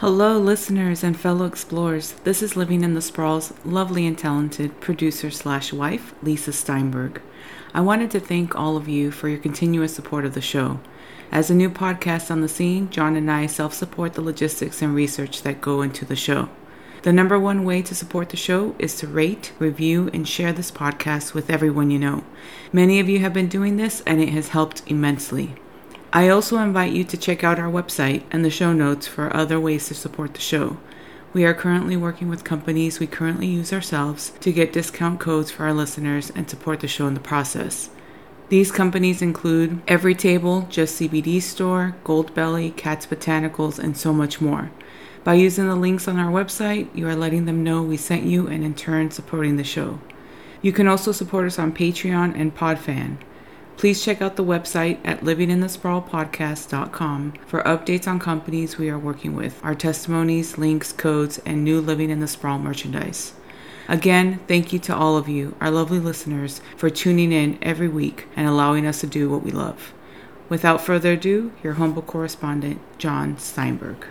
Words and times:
Hello, 0.00 0.38
listeners 0.38 1.02
and 1.02 1.18
fellow 1.18 1.44
explorers. 1.44 2.12
This 2.22 2.40
is 2.40 2.54
Living 2.54 2.84
in 2.84 2.94
the 2.94 3.02
Sprawl's 3.02 3.52
lovely 3.64 4.06
and 4.06 4.16
talented 4.16 4.80
producer 4.80 5.28
slash 5.28 5.72
wife, 5.72 6.14
Lisa 6.22 6.52
Steinberg. 6.52 7.20
I 7.74 7.80
wanted 7.80 8.12
to 8.12 8.20
thank 8.20 8.54
all 8.54 8.76
of 8.76 8.86
you 8.86 9.10
for 9.10 9.28
your 9.28 9.40
continuous 9.40 9.92
support 9.92 10.24
of 10.24 10.34
the 10.34 10.40
show. 10.40 10.78
As 11.32 11.50
a 11.50 11.54
new 11.54 11.68
podcast 11.68 12.30
on 12.30 12.42
the 12.42 12.48
scene, 12.48 12.88
John 12.90 13.16
and 13.16 13.28
I 13.28 13.46
self 13.46 13.74
support 13.74 14.14
the 14.14 14.22
logistics 14.22 14.80
and 14.82 14.94
research 14.94 15.42
that 15.42 15.60
go 15.60 15.82
into 15.82 16.04
the 16.04 16.14
show. 16.14 16.48
The 17.02 17.12
number 17.12 17.36
one 17.36 17.64
way 17.64 17.82
to 17.82 17.92
support 17.92 18.28
the 18.28 18.36
show 18.36 18.76
is 18.78 18.94
to 18.98 19.08
rate, 19.08 19.50
review, 19.58 20.10
and 20.14 20.28
share 20.28 20.52
this 20.52 20.70
podcast 20.70 21.34
with 21.34 21.50
everyone 21.50 21.90
you 21.90 21.98
know. 21.98 22.22
Many 22.72 23.00
of 23.00 23.08
you 23.08 23.18
have 23.18 23.32
been 23.32 23.48
doing 23.48 23.78
this, 23.78 24.00
and 24.06 24.20
it 24.20 24.28
has 24.28 24.50
helped 24.50 24.84
immensely. 24.86 25.56
I 26.10 26.30
also 26.30 26.56
invite 26.58 26.92
you 26.92 27.04
to 27.04 27.18
check 27.18 27.44
out 27.44 27.58
our 27.58 27.70
website 27.70 28.22
and 28.30 28.42
the 28.42 28.50
show 28.50 28.72
notes 28.72 29.06
for 29.06 29.34
other 29.36 29.60
ways 29.60 29.88
to 29.88 29.94
support 29.94 30.32
the 30.32 30.40
show. 30.40 30.78
We 31.34 31.44
are 31.44 31.52
currently 31.52 31.98
working 31.98 32.30
with 32.30 32.44
companies 32.44 32.98
we 32.98 33.06
currently 33.06 33.46
use 33.46 33.74
ourselves 33.74 34.32
to 34.40 34.50
get 34.50 34.72
discount 34.72 35.20
codes 35.20 35.50
for 35.50 35.64
our 35.64 35.74
listeners 35.74 36.30
and 36.34 36.48
support 36.48 36.80
the 36.80 36.88
show 36.88 37.06
in 37.06 37.12
the 37.12 37.20
process. 37.20 37.90
These 38.48 38.72
companies 38.72 39.20
include 39.20 39.84
Everytable, 39.84 40.66
Just 40.70 40.98
CBD 40.98 41.42
Store, 41.42 41.94
Goldbelly, 42.04 42.74
Cat's 42.74 43.04
Botanicals, 43.04 43.78
and 43.78 43.94
so 43.94 44.14
much 44.14 44.40
more. 44.40 44.70
By 45.24 45.34
using 45.34 45.68
the 45.68 45.76
links 45.76 46.08
on 46.08 46.18
our 46.18 46.32
website, 46.32 46.88
you 46.96 47.06
are 47.06 47.16
letting 47.16 47.44
them 47.44 47.62
know 47.62 47.82
we 47.82 47.98
sent 47.98 48.22
you 48.22 48.46
and 48.46 48.64
in 48.64 48.74
turn 48.74 49.10
supporting 49.10 49.58
the 49.58 49.64
show. 49.64 50.00
You 50.62 50.72
can 50.72 50.88
also 50.88 51.12
support 51.12 51.46
us 51.46 51.58
on 51.58 51.74
Patreon 51.74 52.34
and 52.34 52.56
Podfan. 52.56 53.18
Please 53.78 54.04
check 54.04 54.20
out 54.20 54.34
the 54.34 54.44
website 54.44 54.98
at 55.04 55.20
livinginthesprawlpodcast.com 55.20 57.34
for 57.46 57.62
updates 57.62 58.08
on 58.08 58.18
companies 58.18 58.76
we 58.76 58.90
are 58.90 58.98
working 58.98 59.36
with, 59.36 59.64
our 59.64 59.76
testimonies, 59.76 60.58
links, 60.58 60.90
codes, 60.90 61.38
and 61.46 61.62
new 61.62 61.80
Living 61.80 62.10
in 62.10 62.18
the 62.18 62.26
Sprawl 62.26 62.58
merchandise. 62.58 63.34
Again, 63.86 64.40
thank 64.48 64.72
you 64.72 64.80
to 64.80 64.96
all 64.96 65.16
of 65.16 65.28
you, 65.28 65.54
our 65.60 65.70
lovely 65.70 66.00
listeners, 66.00 66.60
for 66.76 66.90
tuning 66.90 67.30
in 67.30 67.56
every 67.62 67.86
week 67.86 68.26
and 68.34 68.48
allowing 68.48 68.84
us 68.84 68.98
to 69.02 69.06
do 69.06 69.30
what 69.30 69.44
we 69.44 69.52
love. 69.52 69.94
Without 70.48 70.80
further 70.80 71.12
ado, 71.12 71.52
your 71.62 71.74
humble 71.74 72.02
correspondent, 72.02 72.80
John 72.98 73.38
Steinberg. 73.38 74.04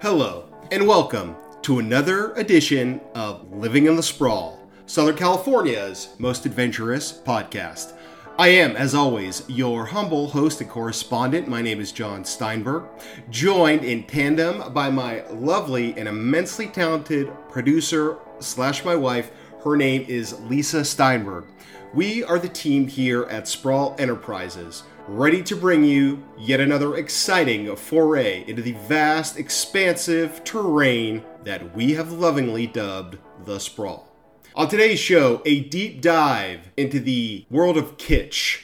Hello, 0.00 0.44
and 0.70 0.86
welcome 0.86 1.34
to 1.66 1.80
another 1.80 2.32
edition 2.34 3.00
of 3.16 3.52
Living 3.52 3.86
in 3.86 3.96
the 3.96 4.02
Sprawl, 4.02 4.64
Southern 4.86 5.16
California's 5.16 6.14
most 6.16 6.46
adventurous 6.46 7.12
podcast. 7.12 7.94
I 8.38 8.50
am, 8.50 8.76
as 8.76 8.94
always, 8.94 9.42
your 9.48 9.84
humble 9.84 10.28
host 10.28 10.60
and 10.60 10.70
correspondent. 10.70 11.48
My 11.48 11.60
name 11.60 11.80
is 11.80 11.90
John 11.90 12.24
Steinberg, 12.24 12.84
joined 13.30 13.82
in 13.82 14.04
tandem 14.04 14.72
by 14.72 14.90
my 14.90 15.26
lovely 15.26 15.92
and 15.98 16.06
immensely 16.06 16.68
talented 16.68 17.32
producer 17.48 18.18
slash 18.38 18.84
my 18.84 18.94
wife. 18.94 19.32
Her 19.64 19.76
name 19.76 20.04
is 20.06 20.38
Lisa 20.42 20.84
Steinberg. 20.84 21.46
We 21.92 22.22
are 22.22 22.38
the 22.38 22.48
team 22.48 22.86
here 22.86 23.24
at 23.24 23.48
Sprawl 23.48 23.96
Enterprises 23.98 24.84
ready 25.08 25.40
to 25.40 25.54
bring 25.54 25.84
you 25.84 26.24
yet 26.36 26.58
another 26.58 26.96
exciting 26.96 27.74
foray 27.76 28.44
into 28.48 28.60
the 28.60 28.72
vast, 28.72 29.38
expansive 29.38 30.42
terrain 30.42 31.22
that 31.44 31.74
we 31.76 31.94
have 31.94 32.12
lovingly 32.12 32.66
dubbed 32.66 33.16
the 33.44 33.60
Sprawl. 33.60 34.12
On 34.56 34.68
today's 34.68 34.98
show, 34.98 35.42
a 35.44 35.60
deep 35.60 36.00
dive 36.00 36.70
into 36.76 36.98
the 36.98 37.46
world 37.50 37.76
of 37.76 37.96
kitsch. 37.98 38.62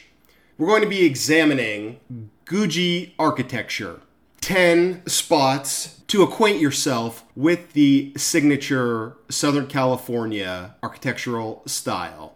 We're 0.59 0.67
going 0.67 0.83
to 0.83 0.89
be 0.89 1.05
examining 1.05 2.01
Googie 2.45 3.13
architecture. 3.19 4.01
10 4.41 5.07
spots 5.07 6.01
to 6.09 6.23
acquaint 6.23 6.61
yourself 6.61 7.25
with 7.37 7.73
the 7.75 8.13
signature 8.17 9.17
Southern 9.31 9.69
California 9.69 10.75
architectural 10.83 11.63
style. 11.67 12.35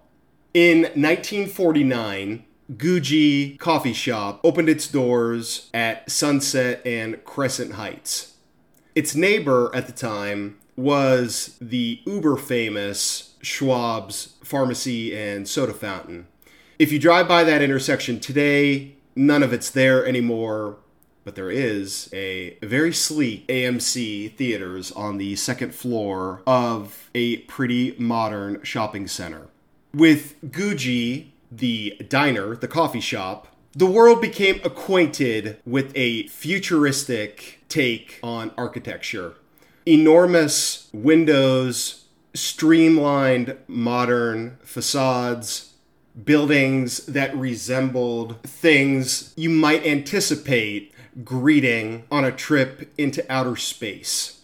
In 0.54 0.82
1949, 0.82 2.44
Googie 2.72 3.58
Coffee 3.58 3.92
Shop 3.92 4.40
opened 4.42 4.68
its 4.68 4.88
doors 4.88 5.70
at 5.72 6.10
Sunset 6.10 6.84
and 6.84 7.22
Crescent 7.24 7.74
Heights. 7.74 8.34
Its 8.94 9.14
neighbor 9.14 9.70
at 9.74 9.86
the 9.86 9.92
time 9.92 10.58
was 10.76 11.56
the 11.60 12.00
uber 12.06 12.36
famous 12.36 13.34
Schwab's 13.40 14.34
Pharmacy 14.42 15.16
and 15.16 15.48
Soda 15.48 15.72
Fountain. 15.72 16.26
If 16.78 16.90
you 16.90 16.98
drive 16.98 17.28
by 17.28 17.44
that 17.44 17.62
intersection 17.62 18.20
today, 18.20 18.96
none 19.14 19.42
of 19.42 19.52
it's 19.52 19.70
there 19.70 20.04
anymore, 20.04 20.76
but 21.24 21.36
there 21.36 21.50
is 21.50 22.10
a 22.12 22.58
very 22.62 22.92
sleek 22.92 23.46
AMC 23.46 24.34
theaters 24.34 24.92
on 24.92 25.18
the 25.18 25.36
second 25.36 25.74
floor 25.74 26.42
of 26.46 27.10
a 27.14 27.38
pretty 27.38 27.94
modern 27.98 28.62
shopping 28.62 29.06
center. 29.06 29.48
With 29.94 30.40
Googie 30.42 31.28
the 31.50 31.96
diner, 32.08 32.56
the 32.56 32.68
coffee 32.68 33.00
shop, 33.00 33.48
the 33.72 33.86
world 33.86 34.20
became 34.20 34.60
acquainted 34.64 35.58
with 35.66 35.92
a 35.94 36.26
futuristic 36.28 37.64
take 37.68 38.18
on 38.22 38.50
architecture. 38.56 39.34
Enormous 39.84 40.88
windows, 40.92 42.06
streamlined 42.34 43.56
modern 43.68 44.58
facades, 44.62 45.74
buildings 46.24 47.04
that 47.06 47.36
resembled 47.36 48.42
things 48.42 49.34
you 49.36 49.50
might 49.50 49.84
anticipate 49.84 50.94
greeting 51.24 52.04
on 52.10 52.24
a 52.24 52.32
trip 52.32 52.92
into 52.96 53.30
outer 53.30 53.56
space. 53.56 54.40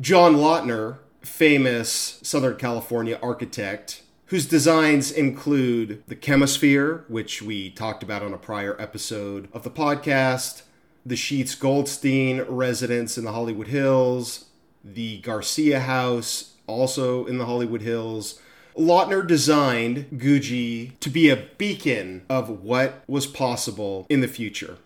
John 0.00 0.34
Lautner, 0.36 0.98
famous 1.22 2.18
Southern 2.22 2.56
California 2.56 3.18
architect, 3.22 4.02
whose 4.26 4.46
designs 4.46 5.10
include 5.10 6.02
the 6.08 6.16
Chemosphere, 6.16 7.08
which 7.08 7.42
we 7.42 7.70
talked 7.70 8.02
about 8.02 8.22
on 8.22 8.32
a 8.32 8.38
prior 8.38 8.80
episode 8.80 9.48
of 9.52 9.64
the 9.64 9.70
podcast, 9.70 10.62
the 11.04 11.16
Sheats 11.16 11.54
Goldstein 11.54 12.42
residence 12.42 13.18
in 13.18 13.24
the 13.24 13.32
Hollywood 13.32 13.68
Hills, 13.68 14.46
the 14.82 15.18
Garcia 15.18 15.80
House, 15.80 16.54
also 16.66 17.26
in 17.26 17.38
the 17.38 17.46
Hollywood 17.46 17.82
Hills. 17.82 18.40
Lautner 18.76 19.26
designed 19.26 20.06
Googie 20.14 20.98
to 21.00 21.10
be 21.10 21.28
a 21.28 21.46
beacon 21.58 22.22
of 22.28 22.62
what 22.62 23.04
was 23.06 23.26
possible 23.26 24.06
in 24.08 24.20
the 24.20 24.28
future. 24.28 24.78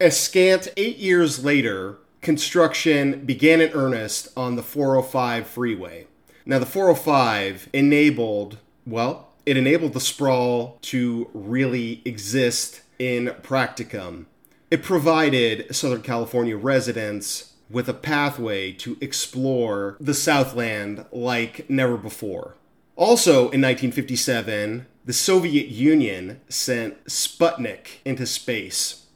A 0.00 0.10
scant 0.10 0.68
eight 0.76 0.96
years 0.96 1.44
later, 1.44 1.98
construction 2.22 3.24
began 3.24 3.60
in 3.60 3.72
earnest 3.72 4.28
on 4.36 4.56
the 4.56 4.62
405 4.62 5.46
freeway. 5.46 6.06
Now, 6.44 6.58
the 6.58 6.66
405 6.66 7.68
enabled 7.72 8.58
well, 8.86 9.32
it 9.44 9.56
enabled 9.56 9.92
the 9.92 10.00
sprawl 10.00 10.78
to 10.82 11.30
really 11.34 12.02
exist 12.04 12.82
in 12.98 13.28
practicum. 13.42 14.26
It 14.70 14.82
provided 14.82 15.74
Southern 15.74 16.02
California 16.02 16.56
residents 16.56 17.52
with 17.68 17.88
a 17.88 17.94
pathway 17.94 18.72
to 18.72 18.96
explore 19.00 19.96
the 20.00 20.14
Southland 20.14 21.04
like 21.12 21.68
never 21.68 21.96
before. 21.96 22.56
Also 22.96 23.50
in 23.50 23.60
1957, 23.60 24.86
the 25.04 25.12
Soviet 25.12 25.68
Union 25.68 26.40
sent 26.48 27.04
Sputnik 27.04 28.00
into 28.04 28.26
space. 28.26 29.06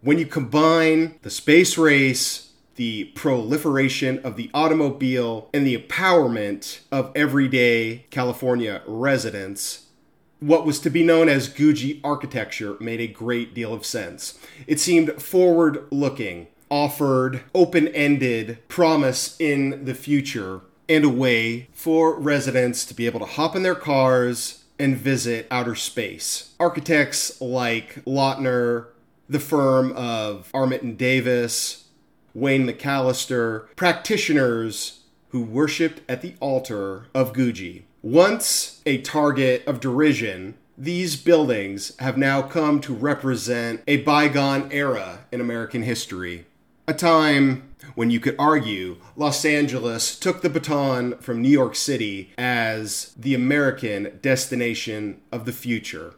When 0.00 0.18
you 0.18 0.26
combine 0.26 1.18
the 1.22 1.30
space 1.30 1.78
race 1.78 2.50
the 2.76 3.04
proliferation 3.14 4.18
of 4.20 4.36
the 4.36 4.50
automobile 4.52 5.48
and 5.54 5.66
the 5.66 5.76
empowerment 5.76 6.80
of 6.90 7.12
everyday 7.14 8.06
California 8.10 8.82
residents, 8.86 9.86
what 10.40 10.66
was 10.66 10.80
to 10.80 10.90
be 10.90 11.02
known 11.02 11.28
as 11.28 11.48
Googie 11.48 12.00
architecture 12.04 12.76
made 12.80 13.00
a 13.00 13.06
great 13.06 13.54
deal 13.54 13.72
of 13.72 13.86
sense. 13.86 14.38
It 14.66 14.80
seemed 14.80 15.22
forward 15.22 15.86
looking, 15.90 16.48
offered 16.70 17.42
open 17.54 17.88
ended 17.88 18.58
promise 18.68 19.36
in 19.38 19.84
the 19.84 19.94
future, 19.94 20.60
and 20.88 21.04
a 21.04 21.08
way 21.08 21.68
for 21.72 22.18
residents 22.18 22.84
to 22.86 22.94
be 22.94 23.06
able 23.06 23.20
to 23.20 23.26
hop 23.26 23.56
in 23.56 23.62
their 23.62 23.74
cars 23.74 24.64
and 24.78 24.96
visit 24.96 25.46
outer 25.50 25.74
space. 25.74 26.52
Architects 26.60 27.40
like 27.40 28.04
Lautner, 28.04 28.86
the 29.28 29.40
firm 29.40 29.92
of 29.92 30.50
Armet 30.52 30.82
and 30.82 30.98
Davis, 30.98 31.83
Wayne 32.34 32.66
McAllister, 32.66 33.66
practitioners 33.76 35.00
who 35.28 35.42
worshipped 35.42 36.00
at 36.08 36.20
the 36.20 36.34
altar 36.40 37.06
of 37.14 37.32
Googie. 37.32 37.82
Once 38.02 38.82
a 38.84 38.98
target 38.98 39.66
of 39.66 39.80
derision, 39.80 40.54
these 40.76 41.16
buildings 41.16 41.96
have 42.00 42.18
now 42.18 42.42
come 42.42 42.80
to 42.80 42.92
represent 42.92 43.82
a 43.86 43.98
bygone 43.98 44.70
era 44.72 45.20
in 45.32 45.40
American 45.40 45.82
history. 45.82 46.46
A 46.86 46.92
time 46.92 47.74
when 47.94 48.10
you 48.10 48.20
could 48.20 48.36
argue 48.38 48.96
Los 49.16 49.44
Angeles 49.44 50.18
took 50.18 50.42
the 50.42 50.50
baton 50.50 51.16
from 51.18 51.40
New 51.40 51.48
York 51.48 51.76
City 51.76 52.32
as 52.36 53.14
the 53.16 53.34
American 53.34 54.18
destination 54.20 55.20
of 55.32 55.46
the 55.46 55.52
future. 55.52 56.14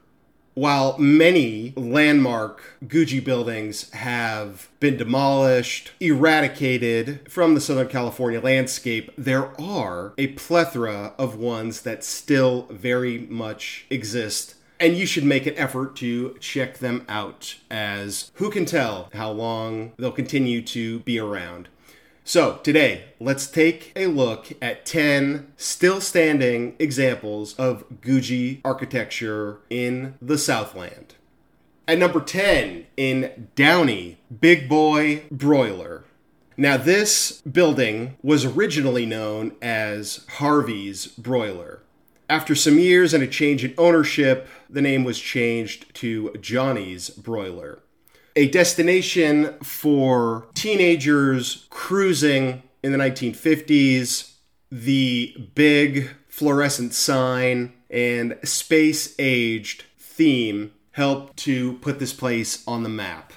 While 0.56 0.96
many 0.96 1.74
landmark 1.76 2.78
Googie 2.82 3.22
buildings 3.22 3.90
have 3.90 4.70
been 4.80 4.96
demolished, 4.96 5.90
eradicated 6.00 7.30
from 7.30 7.54
the 7.54 7.60
Southern 7.60 7.88
California 7.88 8.40
landscape, 8.40 9.12
there 9.18 9.52
are 9.60 10.14
a 10.16 10.28
plethora 10.28 11.12
of 11.18 11.36
ones 11.36 11.82
that 11.82 12.02
still 12.02 12.68
very 12.70 13.18
much 13.28 13.84
exist. 13.90 14.54
And 14.80 14.96
you 14.96 15.04
should 15.04 15.24
make 15.24 15.44
an 15.44 15.58
effort 15.58 15.94
to 15.96 16.38
check 16.40 16.78
them 16.78 17.04
out, 17.06 17.56
as 17.70 18.30
who 18.36 18.50
can 18.50 18.64
tell 18.64 19.10
how 19.12 19.32
long 19.32 19.92
they'll 19.98 20.10
continue 20.10 20.62
to 20.62 21.00
be 21.00 21.18
around. 21.18 21.68
So, 22.28 22.58
today, 22.64 23.04
let's 23.20 23.46
take 23.46 23.92
a 23.94 24.08
look 24.08 24.48
at 24.60 24.84
10 24.84 25.52
still 25.56 26.00
standing 26.00 26.74
examples 26.80 27.54
of 27.54 27.88
Googie 28.00 28.60
architecture 28.64 29.60
in 29.70 30.14
the 30.20 30.36
Southland. 30.36 31.14
At 31.86 31.98
number 31.98 32.20
10, 32.20 32.86
in 32.96 33.50
Downey, 33.54 34.18
Big 34.40 34.68
Boy 34.68 35.22
Broiler. 35.30 36.02
Now, 36.56 36.76
this 36.76 37.42
building 37.42 38.16
was 38.24 38.44
originally 38.44 39.06
known 39.06 39.54
as 39.62 40.26
Harvey's 40.38 41.06
Broiler. 41.06 41.84
After 42.28 42.56
some 42.56 42.80
years 42.80 43.14
and 43.14 43.22
a 43.22 43.28
change 43.28 43.64
in 43.64 43.72
ownership, 43.78 44.48
the 44.68 44.82
name 44.82 45.04
was 45.04 45.20
changed 45.20 45.94
to 45.94 46.34
Johnny's 46.40 47.08
Broiler 47.08 47.82
a 48.36 48.48
destination 48.48 49.54
for 49.62 50.46
teenagers 50.54 51.66
cruising 51.70 52.62
in 52.82 52.92
the 52.92 52.98
1950s. 52.98 54.34
The 54.70 55.50
big 55.54 56.10
fluorescent 56.28 56.92
sign 56.92 57.72
and 57.88 58.38
space 58.44 59.14
aged 59.18 59.84
theme 59.98 60.72
helped 60.92 61.38
to 61.38 61.74
put 61.74 61.98
this 61.98 62.12
place 62.12 62.62
on 62.66 62.82
the 62.82 62.88
map. 62.90 63.32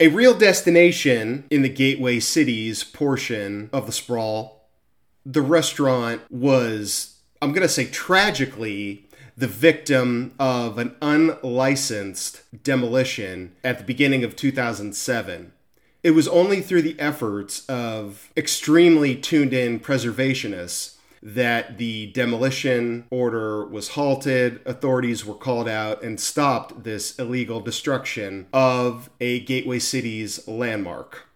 A 0.00 0.08
real 0.08 0.34
destination 0.34 1.44
in 1.50 1.62
the 1.62 1.68
gateway 1.68 2.18
cities 2.18 2.82
portion 2.82 3.70
of 3.72 3.86
the 3.86 3.92
sprawl, 3.92 4.68
the 5.24 5.42
restaurant 5.42 6.22
was, 6.30 7.20
I'm 7.40 7.52
going 7.52 7.62
to 7.62 7.68
say 7.68 7.86
tragically, 7.86 9.08
the 9.36 9.46
victim 9.46 10.34
of 10.38 10.78
an 10.78 10.94
unlicensed 11.00 12.42
demolition 12.62 13.52
at 13.64 13.78
the 13.78 13.84
beginning 13.84 14.24
of 14.24 14.36
2007. 14.36 15.52
It 16.02 16.10
was 16.12 16.28
only 16.28 16.60
through 16.60 16.82
the 16.82 16.98
efforts 16.98 17.64
of 17.66 18.30
extremely 18.36 19.14
tuned 19.14 19.52
in 19.52 19.80
preservationists 19.80 20.96
that 21.22 21.78
the 21.78 22.06
demolition 22.08 23.06
order 23.08 23.64
was 23.64 23.90
halted, 23.90 24.60
authorities 24.66 25.24
were 25.24 25.34
called 25.34 25.68
out, 25.68 26.02
and 26.02 26.18
stopped 26.18 26.82
this 26.82 27.16
illegal 27.18 27.60
destruction 27.60 28.48
of 28.52 29.08
a 29.20 29.40
Gateway 29.40 29.78
City's 29.78 30.46
landmark. 30.48 31.28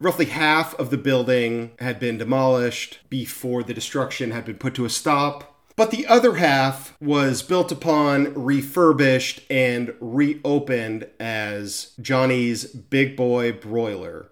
Roughly 0.00 0.26
half 0.26 0.74
of 0.78 0.90
the 0.90 0.96
building 0.96 1.70
had 1.78 2.00
been 2.00 2.18
demolished 2.18 2.98
before 3.08 3.62
the 3.62 3.74
destruction 3.74 4.32
had 4.32 4.44
been 4.44 4.58
put 4.58 4.74
to 4.74 4.84
a 4.84 4.90
stop. 4.90 5.57
But 5.78 5.92
the 5.92 6.08
other 6.08 6.34
half 6.34 7.00
was 7.00 7.40
built 7.44 7.70
upon, 7.70 8.34
refurbished, 8.34 9.42
and 9.48 9.94
reopened 10.00 11.06
as 11.20 11.92
Johnny's 12.00 12.64
Big 12.64 13.16
Boy 13.16 13.52
Broiler. 13.52 14.28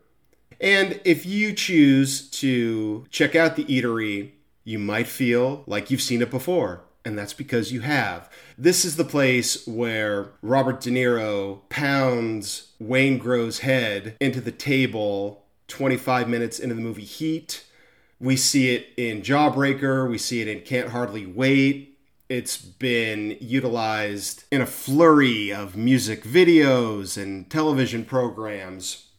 And 0.60 1.00
if 1.04 1.24
you 1.24 1.52
choose 1.52 2.28
to 2.30 3.06
check 3.10 3.36
out 3.36 3.54
the 3.54 3.64
eatery, 3.66 4.32
you 4.64 4.80
might 4.80 5.06
feel 5.06 5.62
like 5.68 5.88
you've 5.88 6.02
seen 6.02 6.20
it 6.20 6.32
before. 6.32 6.80
And 7.04 7.16
that's 7.16 7.32
because 7.32 7.70
you 7.70 7.82
have. 7.82 8.28
This 8.58 8.84
is 8.84 8.96
the 8.96 9.04
place 9.04 9.68
where 9.68 10.32
Robert 10.42 10.80
De 10.80 10.90
Niro 10.90 11.60
pounds 11.68 12.72
Wayne 12.80 13.20
Waingro's 13.20 13.60
head 13.60 14.16
into 14.20 14.40
the 14.40 14.50
table 14.50 15.44
25 15.68 16.28
minutes 16.28 16.58
into 16.58 16.74
the 16.74 16.80
movie 16.80 17.04
Heat 17.04 17.62
we 18.18 18.36
see 18.36 18.74
it 18.74 18.88
in 18.96 19.22
Jawbreaker, 19.22 20.08
we 20.08 20.18
see 20.18 20.40
it 20.40 20.48
in 20.48 20.60
Can't 20.60 20.90
Hardly 20.90 21.26
Wait. 21.26 21.98
It's 22.28 22.56
been 22.56 23.36
utilized 23.40 24.44
in 24.50 24.60
a 24.60 24.66
flurry 24.66 25.52
of 25.52 25.76
music 25.76 26.24
videos 26.24 27.20
and 27.20 27.48
television 27.48 28.04
programs. 28.04 29.10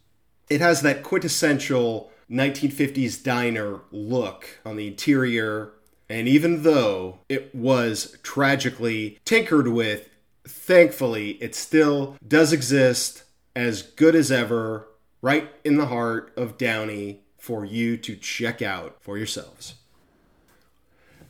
It 0.49 0.61
has 0.61 0.81
that 0.81 1.03
quintessential 1.03 2.11
1950s 2.29 3.23
diner 3.23 3.81
look 3.91 4.59
on 4.65 4.75
the 4.75 4.87
interior, 4.87 5.73
and 6.09 6.27
even 6.27 6.63
though 6.63 7.19
it 7.29 7.53
was 7.55 8.17
tragically 8.23 9.19
tinkered 9.23 9.67
with, 9.69 10.09
thankfully 10.45 11.31
it 11.41 11.55
still 11.55 12.17
does 12.27 12.51
exist 12.51 13.23
as 13.55 13.81
good 13.81 14.15
as 14.15 14.31
ever, 14.31 14.87
right 15.21 15.49
in 15.63 15.77
the 15.77 15.87
heart 15.87 16.33
of 16.35 16.57
Downey 16.57 17.21
for 17.47 17.63
you 17.63 17.95
to 17.95 18.13
check 18.17 18.61
out 18.61 18.97
for 18.99 19.17
yourselves. 19.17 19.75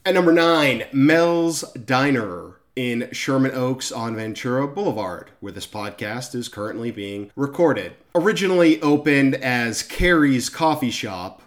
At 0.04 0.14
number 0.14 0.32
nine, 0.32 0.82
Mel's 0.92 1.62
Diner 1.74 2.56
in 2.74 3.08
Sherman 3.12 3.52
Oaks 3.54 3.92
on 3.92 4.16
Ventura 4.16 4.66
Boulevard, 4.66 5.30
where 5.38 5.52
this 5.52 5.66
podcast 5.68 6.34
is 6.34 6.48
currently 6.48 6.90
being 6.90 7.30
recorded. 7.36 7.92
Originally 8.16 8.82
opened 8.82 9.36
as 9.36 9.84
Carrie's 9.84 10.48
Coffee 10.48 10.90
Shop, 10.90 11.40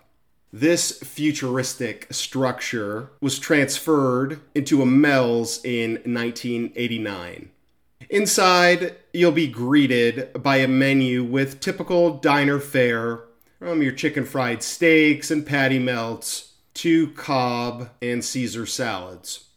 this 0.54 1.00
futuristic 1.00 2.08
structure 2.10 3.10
was 3.20 3.40
transferred 3.40 4.40
into 4.56 4.82
a 4.82 4.86
Mel's 4.86 5.60
in 5.66 5.96
1989. 6.06 7.50
Inside, 8.10 8.96
you'll 9.12 9.34
be 9.34 9.48
greeted 9.48 10.32
by 10.42 10.58
a 10.58 10.68
menu 10.70 11.26
with 11.26 11.60
typical 11.60 12.12
diner 12.12 12.60
fare 12.60 13.20
from 13.62 13.84
your 13.84 13.92
chicken 13.92 14.26
fried 14.26 14.64
steaks 14.64 15.30
and 15.30 15.46
patty 15.46 15.78
melts 15.78 16.54
to 16.74 17.12
Cobb 17.12 17.92
and 18.02 18.26
Caesar 18.26 18.66
salads. 18.66 19.50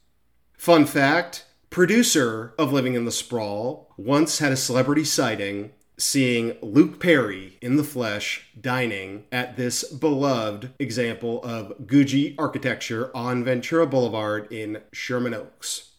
Fun 0.58 0.84
fact 0.84 1.46
producer 1.70 2.52
of 2.58 2.70
Living 2.70 2.92
in 2.92 3.06
the 3.06 3.10
Sprawl 3.10 3.90
once 3.96 4.40
had 4.40 4.52
a 4.52 4.58
celebrity 4.58 5.04
sighting 5.04 5.72
seeing 5.96 6.54
Luke 6.60 7.00
Perry 7.00 7.56
in 7.62 7.76
the 7.76 7.82
flesh 7.82 8.46
dining 8.60 9.24
at 9.32 9.56
this 9.56 9.84
beloved 9.84 10.72
example 10.78 11.42
of 11.42 11.72
Googie 11.86 12.34
architecture 12.36 13.10
on 13.16 13.42
Ventura 13.42 13.86
Boulevard 13.86 14.52
in 14.52 14.82
Sherman 14.92 15.32
Oaks. 15.32 15.92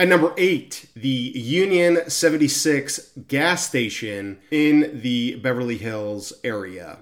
At 0.00 0.06
number 0.06 0.32
eight, 0.38 0.86
the 0.94 1.08
Union 1.08 2.08
76 2.08 3.14
gas 3.26 3.66
station 3.66 4.38
in 4.48 5.00
the 5.02 5.34
Beverly 5.34 5.76
Hills 5.76 6.32
area. 6.44 6.98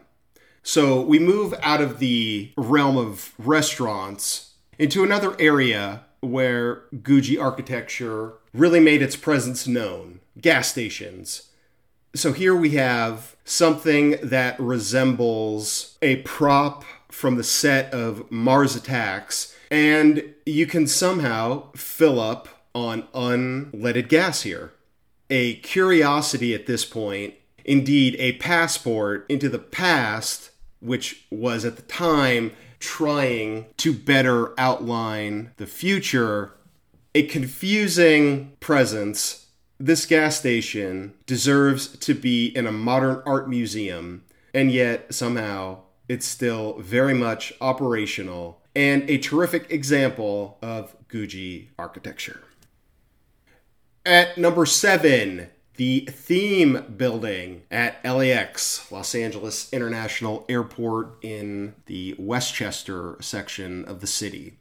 So 0.62 1.02
we 1.02 1.18
move 1.18 1.52
out 1.60 1.82
of 1.82 1.98
the 1.98 2.52
realm 2.56 2.96
of 2.96 3.34
restaurants 3.36 4.54
into 4.78 5.04
another 5.04 5.38
area 5.38 6.06
where 6.20 6.84
Googie 6.94 7.38
architecture 7.38 8.32
really 8.54 8.80
made 8.80 9.02
its 9.02 9.14
presence 9.14 9.66
known 9.66 10.20
gas 10.40 10.68
stations. 10.68 11.50
So 12.14 12.32
here 12.32 12.56
we 12.56 12.70
have 12.70 13.36
something 13.44 14.16
that 14.22 14.58
resembles 14.58 15.98
a 16.00 16.16
prop 16.22 16.82
from 17.10 17.36
the 17.36 17.44
set 17.44 17.92
of 17.92 18.30
Mars 18.32 18.74
Attacks, 18.74 19.54
and 19.70 20.32
you 20.46 20.66
can 20.66 20.86
somehow 20.86 21.70
fill 21.72 22.18
up 22.18 22.48
on 22.76 23.04
unleaded 23.14 24.08
gas 24.08 24.42
here. 24.42 24.74
A 25.30 25.54
curiosity 25.56 26.54
at 26.54 26.66
this 26.66 26.84
point, 26.84 27.34
indeed, 27.64 28.14
a 28.18 28.32
passport 28.32 29.24
into 29.30 29.48
the 29.48 29.58
past, 29.58 30.50
which 30.80 31.26
was 31.30 31.64
at 31.64 31.76
the 31.76 31.82
time 31.82 32.52
trying 32.78 33.64
to 33.78 33.94
better 33.94 34.58
outline 34.60 35.52
the 35.56 35.66
future. 35.66 36.52
A 37.14 37.22
confusing 37.22 38.52
presence. 38.60 39.46
This 39.80 40.04
gas 40.04 40.36
station 40.36 41.14
deserves 41.24 41.88
to 41.98 42.14
be 42.14 42.46
in 42.48 42.66
a 42.66 42.72
modern 42.72 43.22
art 43.24 43.48
museum, 43.48 44.22
and 44.52 44.70
yet 44.70 45.14
somehow 45.14 45.78
it's 46.08 46.26
still 46.26 46.78
very 46.78 47.14
much 47.14 47.54
operational 47.60 48.60
and 48.76 49.08
a 49.08 49.16
terrific 49.16 49.70
example 49.70 50.58
of 50.60 50.94
Googie 51.08 51.68
architecture. 51.78 52.42
At 54.06 54.38
number 54.38 54.66
seven, 54.66 55.48
the 55.74 56.06
theme 56.08 56.94
building 56.96 57.62
at 57.72 57.96
LAX, 58.04 58.92
Los 58.92 59.16
Angeles 59.16 59.68
International 59.72 60.44
Airport 60.48 61.18
in 61.22 61.74
the 61.86 62.14
Westchester 62.16 63.16
section 63.20 63.84
of 63.86 64.00
the 64.00 64.06
city. 64.06 64.58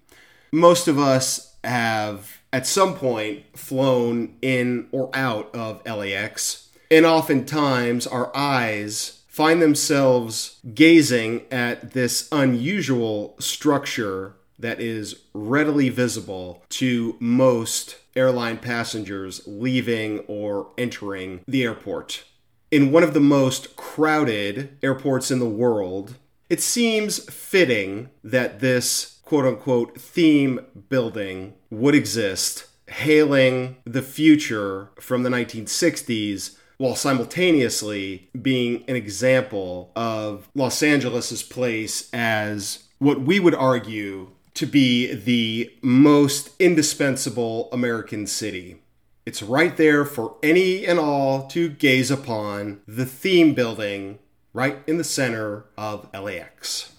Most 0.52 0.88
of 0.88 0.98
us 0.98 1.58
have 1.64 2.40
at 2.52 2.66
some 2.66 2.96
point 2.96 3.44
flown 3.56 4.36
in 4.42 4.88
or 4.92 5.12
out 5.14 5.54
of 5.54 5.86
LAX, 5.86 6.70
and 6.90 7.06
oftentimes 7.06 8.08
our 8.08 8.36
eyes 8.36 9.22
find 9.28 9.62
themselves 9.62 10.60
gazing 10.74 11.44
at 11.52 11.92
this 11.92 12.28
unusual 12.32 13.36
structure 13.40 14.34
that 14.58 14.82
is 14.82 15.22
readily 15.34 15.90
visible 15.90 16.64
to 16.70 17.16
most 17.20 17.98
airline 18.15 18.57
passengers 18.57 19.41
leaving 19.45 20.19
or 20.27 20.72
entering 20.77 21.41
the 21.48 21.63
airport. 21.63 22.24
In 22.72 22.91
one 22.91 23.03
of 23.03 23.13
the 23.13 23.19
most 23.19 23.75
crowded 23.75 24.77
airports 24.81 25.31
in 25.31 25.39
the 25.39 25.45
world, 25.45 26.15
it 26.50 26.62
seems 26.62 27.19
fitting 27.31 28.10
that 28.24 28.60
this 28.60 29.19
quote 29.24 29.45
unquote 29.45 30.00
theme 30.00 30.60
building 30.89 31.53
would 31.69 31.95
exist, 31.95 32.67
hailing 32.88 33.77
the 33.86 34.01
future 34.01 34.91
from 35.00 35.24
the 35.24 35.29
1960s 35.29 36.57
while 36.77 36.95
simultaneously 36.95 38.29
being 38.41 38.84
an 38.88 38.95
example 38.95 39.91
of 39.95 40.50
Los 40.55 40.84
Angeles's 40.84 41.43
place 41.43 42.10
as 42.13 42.84
what 43.00 43.22
we 43.22 43.39
would 43.39 43.55
argue 43.55 44.31
to 44.55 44.65
be 44.65 45.13
the 45.13 45.71
most 45.81 46.50
indispensable 46.59 47.69
American 47.71 48.25
city. 48.25 48.81
It's 49.25 49.43
right 49.43 49.75
there 49.75 50.05
for 50.05 50.35
any 50.41 50.85
and 50.85 51.00
all 51.00 51.47
to 51.47 51.69
gaze 51.69 52.12
upon 52.12 52.81
the 52.88 53.05
theme 53.05 53.53
building 53.53 54.19
right 54.53 54.77
in 54.88 54.97
the 54.97 55.03
center 55.03 55.65
of 55.77 56.07
LAX. 56.13 56.93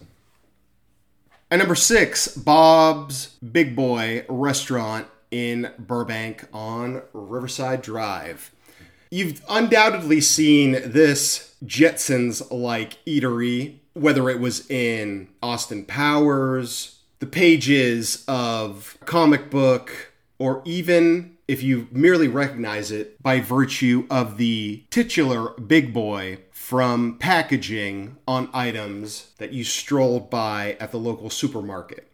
And 1.51 1.61
number 1.61 1.77
six, 1.77 2.29
Bob's 2.37 3.37
Big 3.39 3.77
Boy 3.77 4.25
Restaurant 4.29 5.07
in 5.31 5.71
Burbank 5.79 6.49
on 6.53 7.03
Riverside 7.13 7.83
Drive. 7.83 8.51
You've 9.11 9.41
undoubtedly 9.49 10.21
seen 10.21 10.73
this 10.85 11.55
Jetsons 11.65 12.51
like 12.51 12.99
eatery, 13.07 13.77
whether 13.95 14.29
it 14.29 14.41
was 14.41 14.69
in 14.69 15.29
Austin 15.43 15.85
Powers, 15.85 16.96
the 17.19 17.27
pages 17.27 18.25
of 18.29 18.99
comic 19.05 19.51
book, 19.51 20.13
or 20.39 20.63
even 20.65 21.37
if 21.49 21.63
you 21.63 21.89
merely 21.93 22.29
recognize 22.29 22.91
it 22.91 23.23
by 23.23 23.41
virtue 23.41 24.07
of 24.11 24.37
the 24.37 24.85
titular 24.91 25.51
big 25.61 25.93
boy 25.93 26.39
from 26.51 27.17
packaging 27.19 28.17
on 28.27 28.51
items 28.53 29.29
that 29.39 29.53
you 29.53 29.63
strolled 29.63 30.29
by 30.29 30.77
at 30.81 30.91
the 30.91 30.99
local 30.99 31.31
supermarket. 31.31 32.11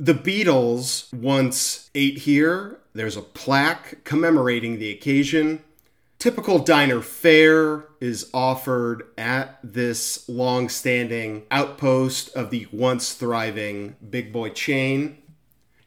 The 0.00 0.14
Beatles 0.14 1.12
once 1.14 1.88
ate 1.94 2.18
here. 2.18 2.80
There's 2.92 3.16
a 3.16 3.22
plaque 3.22 4.02
commemorating 4.02 4.78
the 4.78 4.90
occasion. 4.90 5.62
Typical 6.22 6.60
diner 6.60 7.00
fare 7.00 7.86
is 8.00 8.30
offered 8.32 9.02
at 9.18 9.58
this 9.64 10.28
long 10.28 10.68
standing 10.68 11.42
outpost 11.50 12.28
of 12.36 12.50
the 12.50 12.68
once 12.70 13.14
thriving 13.14 13.96
Big 14.08 14.32
Boy 14.32 14.50
chain. 14.50 15.18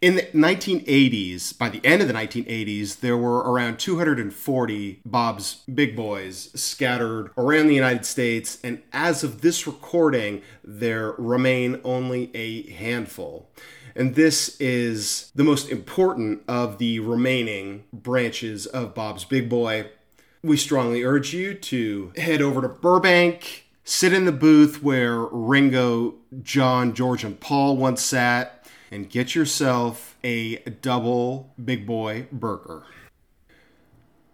In 0.01 0.15
the 0.15 0.23
1980s, 0.23 1.57
by 1.57 1.69
the 1.69 1.79
end 1.85 2.01
of 2.01 2.09
the 2.09 2.13
1980s, 2.13 2.99
there 2.99 3.15
were 3.15 3.49
around 3.49 3.79
240 3.79 4.99
Bob's 5.05 5.61
Big 5.73 5.95
Boys 5.95 6.51
scattered 6.53 7.31
around 7.37 7.67
the 7.67 7.73
United 7.73 8.05
States, 8.05 8.59
and 8.61 8.83
as 8.91 9.23
of 9.23 9.39
this 9.39 9.65
recording, 9.65 10.41
there 10.65 11.13
remain 11.13 11.79
only 11.85 12.29
a 12.35 12.69
handful. 12.71 13.49
And 13.95 14.15
this 14.15 14.59
is 14.59 15.31
the 15.33 15.45
most 15.45 15.69
important 15.69 16.43
of 16.49 16.77
the 16.77 16.99
remaining 16.99 17.85
branches 17.93 18.65
of 18.65 18.93
Bob's 18.93 19.23
Big 19.23 19.47
Boy 19.47 19.91
we 20.45 20.57
strongly 20.57 21.03
urge 21.03 21.33
you 21.33 21.53
to 21.53 22.13
head 22.15 22.41
over 22.41 22.61
to 22.61 22.69
Burbank, 22.69 23.65
sit 23.83 24.13
in 24.13 24.25
the 24.25 24.31
booth 24.31 24.81
where 24.83 25.19
Ringo, 25.19 26.15
John, 26.43 26.93
George, 26.93 27.23
and 27.23 27.39
Paul 27.39 27.77
once 27.77 28.01
sat, 28.01 28.65
and 28.91 29.09
get 29.09 29.35
yourself 29.35 30.15
a 30.23 30.57
double 30.57 31.53
big 31.63 31.85
boy 31.85 32.27
burger. 32.31 32.83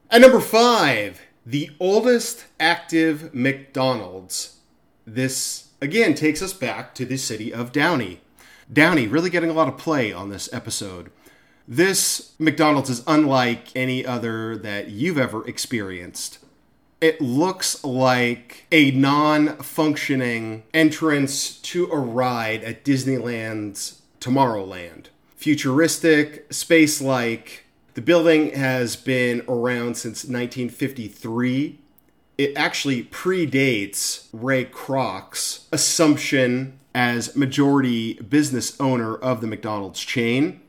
At 0.09 0.21
number 0.21 0.41
five, 0.41 1.21
the 1.45 1.71
oldest 1.79 2.45
active 2.59 3.33
McDonald's. 3.33 4.57
This 5.07 5.69
again 5.81 6.13
takes 6.13 6.41
us 6.41 6.53
back 6.53 6.93
to 6.95 7.05
the 7.05 7.17
city 7.17 7.53
of 7.53 7.71
Downey. 7.71 8.21
Downey 8.71 9.07
really 9.07 9.29
getting 9.29 9.49
a 9.49 9.53
lot 9.53 9.67
of 9.67 9.77
play 9.77 10.11
on 10.13 10.29
this 10.29 10.51
episode. 10.53 11.11
This 11.71 12.33
McDonald's 12.37 12.89
is 12.89 13.01
unlike 13.07 13.73
any 13.77 14.05
other 14.05 14.57
that 14.57 14.89
you've 14.89 15.17
ever 15.17 15.47
experienced. 15.47 16.39
It 16.99 17.21
looks 17.21 17.81
like 17.85 18.65
a 18.73 18.91
non 18.91 19.55
functioning 19.59 20.63
entrance 20.73 21.57
to 21.59 21.85
a 21.85 21.97
ride 21.97 22.65
at 22.65 22.83
Disneyland's 22.83 24.01
Tomorrowland. 24.19 25.05
Futuristic, 25.37 26.51
space 26.51 26.99
like. 26.99 27.63
The 27.93 28.01
building 28.01 28.51
has 28.51 28.97
been 28.97 29.41
around 29.47 29.95
since 29.95 30.25
1953. 30.25 31.79
It 32.37 32.51
actually 32.57 33.03
predates 33.05 34.27
Ray 34.33 34.65
Kroc's 34.65 35.69
assumption 35.71 36.81
as 36.93 37.37
majority 37.37 38.15
business 38.15 38.77
owner 38.77 39.15
of 39.15 39.39
the 39.39 39.47
McDonald's 39.47 40.01
chain. 40.01 40.59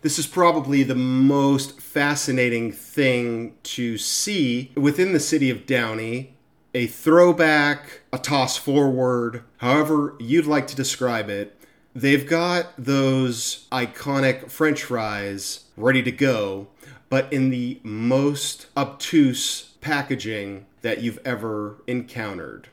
This 0.00 0.18
is 0.18 0.28
probably 0.28 0.84
the 0.84 0.94
most 0.94 1.80
fascinating 1.80 2.70
thing 2.70 3.54
to 3.64 3.98
see 3.98 4.70
within 4.76 5.12
the 5.12 5.18
city 5.18 5.50
of 5.50 5.66
Downey. 5.66 6.36
A 6.72 6.86
throwback, 6.86 8.02
a 8.12 8.18
toss 8.18 8.56
forward, 8.56 9.42
however 9.56 10.14
you'd 10.20 10.46
like 10.46 10.68
to 10.68 10.76
describe 10.76 11.28
it. 11.28 11.60
They've 11.96 12.28
got 12.28 12.74
those 12.78 13.66
iconic 13.72 14.52
french 14.52 14.84
fries 14.84 15.64
ready 15.76 16.02
to 16.04 16.12
go, 16.12 16.68
but 17.08 17.32
in 17.32 17.50
the 17.50 17.80
most 17.82 18.66
obtuse 18.76 19.72
packaging 19.80 20.66
that 20.82 21.02
you've 21.02 21.20
ever 21.24 21.82
encountered. 21.88 22.68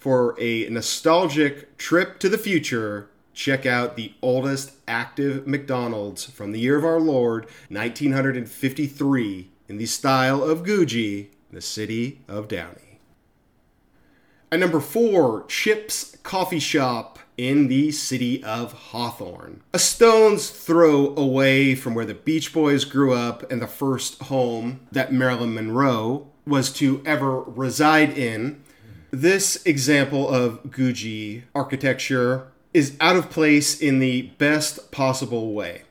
For 0.00 0.34
a 0.40 0.68
nostalgic 0.68 1.78
trip 1.78 2.18
to 2.18 2.28
the 2.28 2.38
future, 2.38 3.10
check 3.34 3.66
out 3.66 3.96
the 3.96 4.14
oldest 4.22 4.72
active 4.88 5.46
McDonald's 5.46 6.24
from 6.24 6.52
the 6.52 6.60
year 6.60 6.78
of 6.78 6.84
our 6.84 7.00
Lord, 7.00 7.44
1953, 7.68 9.50
in 9.68 9.76
the 9.76 9.86
style 9.86 10.42
of 10.42 10.62
Googie, 10.62 11.28
the 11.50 11.60
city 11.60 12.22
of 12.28 12.48
Downey. 12.48 13.00
At 14.50 14.60
number 14.60 14.80
four, 14.80 15.44
Chips 15.48 16.16
Coffee 16.22 16.60
Shop 16.60 17.18
in 17.36 17.66
the 17.66 17.90
city 17.90 18.42
of 18.44 18.72
Hawthorne. 18.72 19.62
A 19.72 19.78
stone's 19.78 20.50
throw 20.50 21.14
away 21.16 21.74
from 21.74 21.94
where 21.94 22.04
the 22.04 22.14
Beach 22.14 22.52
Boys 22.52 22.84
grew 22.84 23.12
up 23.12 23.50
and 23.50 23.60
the 23.60 23.66
first 23.66 24.22
home 24.22 24.86
that 24.92 25.12
Marilyn 25.12 25.54
Monroe 25.54 26.28
was 26.46 26.72
to 26.74 27.02
ever 27.04 27.40
reside 27.40 28.16
in. 28.16 28.62
This 29.10 29.64
example 29.64 30.28
of 30.28 30.62
Googie 30.64 31.42
architecture 31.54 32.48
is 32.74 32.96
out 33.00 33.16
of 33.16 33.30
place 33.30 33.80
in 33.80 34.00
the 34.00 34.22
best 34.36 34.90
possible 34.90 35.54
way. 35.54 35.82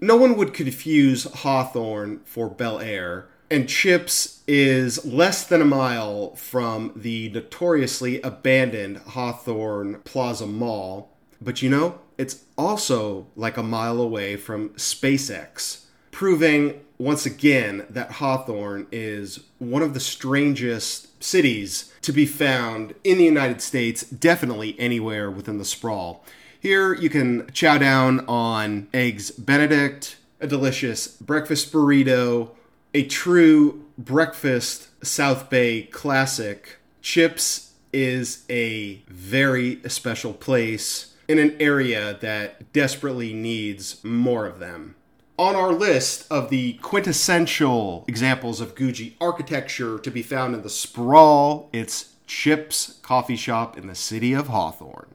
No 0.00 0.16
one 0.16 0.36
would 0.36 0.52
confuse 0.52 1.24
Hawthorne 1.24 2.20
for 2.24 2.50
Bel 2.50 2.80
Air, 2.80 3.28
and 3.48 3.68
Chips 3.68 4.42
is 4.48 5.04
less 5.04 5.46
than 5.46 5.62
a 5.62 5.66
mile 5.66 6.34
from 6.34 6.92
the 6.96 7.30
notoriously 7.30 8.20
abandoned 8.22 8.96
Hawthorne 8.98 10.00
Plaza 10.04 10.46
Mall. 10.46 11.10
But 11.40 11.62
you 11.62 11.70
know, 11.70 12.00
it's 12.18 12.42
also 12.58 13.28
like 13.36 13.56
a 13.56 13.62
mile 13.62 14.00
away 14.00 14.36
from 14.36 14.70
SpaceX, 14.70 15.84
proving 16.10 16.80
once 16.98 17.24
again 17.24 17.86
that 17.88 18.12
Hawthorne 18.12 18.88
is 18.90 19.40
one 19.58 19.82
of 19.82 19.94
the 19.94 20.00
strangest 20.00 21.22
cities 21.22 21.91
to 22.02 22.12
be 22.12 22.26
found 22.26 22.94
in 23.04 23.18
the 23.18 23.24
United 23.24 23.62
States, 23.62 24.02
definitely 24.02 24.78
anywhere 24.78 25.30
within 25.30 25.58
the 25.58 25.64
sprawl. 25.64 26.24
Here 26.60 26.94
you 26.94 27.08
can 27.08 27.50
chow 27.52 27.78
down 27.78 28.20
on 28.26 28.88
eggs 28.94 29.30
Benedict, 29.30 30.16
a 30.40 30.46
delicious 30.46 31.06
breakfast 31.06 31.72
burrito, 31.72 32.50
a 32.94 33.04
true 33.04 33.84
breakfast 33.96 34.88
South 35.04 35.48
Bay 35.50 35.82
classic. 35.82 36.78
Chips 37.00 37.72
is 37.92 38.44
a 38.48 39.02
very 39.08 39.80
special 39.88 40.32
place 40.32 41.14
in 41.28 41.38
an 41.38 41.56
area 41.60 42.16
that 42.20 42.72
desperately 42.72 43.32
needs 43.32 44.02
more 44.04 44.46
of 44.46 44.58
them. 44.58 44.94
On 45.38 45.56
our 45.56 45.72
list 45.72 46.26
of 46.30 46.50
the 46.50 46.74
quintessential 46.74 48.04
examples 48.06 48.60
of 48.60 48.74
Googie 48.74 49.14
architecture 49.18 49.98
to 49.98 50.10
be 50.10 50.22
found 50.22 50.54
in 50.54 50.62
the 50.62 50.68
sprawl, 50.68 51.70
it's 51.72 52.10
Chips 52.26 52.98
Coffee 53.02 53.36
Shop 53.36 53.78
in 53.78 53.86
the 53.86 53.94
city 53.94 54.34
of 54.34 54.48
Hawthorne. 54.48 55.14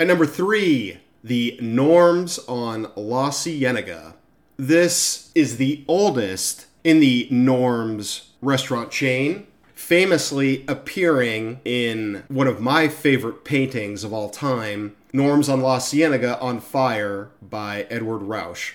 At 0.00 0.08
number 0.08 0.26
three, 0.26 0.98
the 1.22 1.58
Norms 1.62 2.40
on 2.48 2.90
La 2.96 3.30
Cienega. 3.30 4.14
This 4.56 5.30
is 5.34 5.58
the 5.58 5.84
oldest 5.86 6.66
in 6.82 7.00
the 7.00 7.28
Norms 7.30 8.32
restaurant 8.42 8.90
chain, 8.90 9.46
famously 9.74 10.64
appearing 10.66 11.60
in 11.64 12.24
one 12.28 12.46
of 12.46 12.60
my 12.60 12.88
favorite 12.88 13.44
paintings 13.44 14.02
of 14.02 14.12
all 14.12 14.28
time, 14.28 14.96
Norms 15.16 15.48
on 15.48 15.62
La 15.62 15.78
Cienega 15.78 16.38
on 16.40 16.60
Fire 16.60 17.30
by 17.40 17.86
Edward 17.88 18.20
Ruscha. 18.20 18.74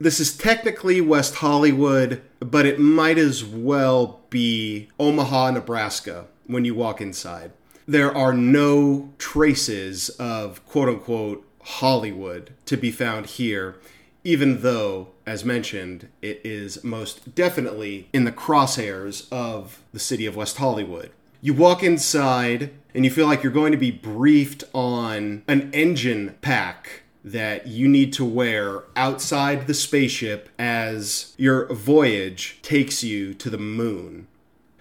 This 0.00 0.18
is 0.18 0.36
technically 0.36 1.00
West 1.00 1.36
Hollywood, 1.36 2.22
but 2.40 2.66
it 2.66 2.80
might 2.80 3.18
as 3.18 3.44
well 3.44 4.18
be 4.28 4.88
Omaha, 4.98 5.52
Nebraska 5.52 6.26
when 6.48 6.64
you 6.64 6.74
walk 6.74 7.00
inside. 7.00 7.52
There 7.86 8.12
are 8.12 8.34
no 8.34 9.12
traces 9.18 10.08
of 10.18 10.66
quote 10.66 10.88
unquote 10.88 11.46
Hollywood 11.62 12.52
to 12.66 12.76
be 12.76 12.90
found 12.90 13.26
here, 13.26 13.76
even 14.24 14.62
though, 14.62 15.10
as 15.24 15.44
mentioned, 15.44 16.08
it 16.20 16.40
is 16.42 16.82
most 16.82 17.36
definitely 17.36 18.08
in 18.12 18.24
the 18.24 18.32
crosshairs 18.32 19.28
of 19.30 19.80
the 19.92 20.00
city 20.00 20.26
of 20.26 20.34
West 20.34 20.56
Hollywood. 20.56 21.12
You 21.46 21.54
walk 21.54 21.84
inside 21.84 22.70
and 22.92 23.04
you 23.04 23.10
feel 23.12 23.28
like 23.28 23.44
you're 23.44 23.52
going 23.52 23.70
to 23.70 23.78
be 23.78 23.92
briefed 23.92 24.64
on 24.72 25.44
an 25.46 25.70
engine 25.72 26.34
pack 26.40 27.02
that 27.22 27.68
you 27.68 27.86
need 27.86 28.12
to 28.14 28.24
wear 28.24 28.82
outside 28.96 29.68
the 29.68 29.72
spaceship 29.72 30.48
as 30.58 31.34
your 31.36 31.72
voyage 31.72 32.58
takes 32.62 33.04
you 33.04 33.32
to 33.34 33.48
the 33.48 33.58
moon. 33.58 34.26